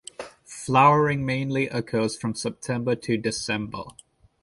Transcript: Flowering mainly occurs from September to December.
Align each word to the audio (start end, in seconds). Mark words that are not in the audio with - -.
Flowering 0.47 1.27
mainly 1.27 1.67
occurs 1.69 2.17
from 2.17 2.33
September 2.33 2.95
to 2.95 3.17
December. 3.19 3.83